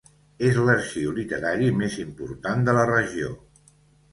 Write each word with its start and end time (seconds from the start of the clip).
És 0.45 0.55
l'arxiu 0.69 1.11
literari 1.17 1.69
més 1.81 1.99
important 2.05 2.67
de 2.71 2.77
la 2.79 2.87
regió. 2.93 3.31